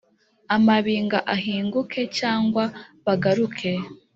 Amabinga 0.55 1.17
ahinguke 1.35 2.01
cg 2.17 2.55
bagaruke 3.05 3.71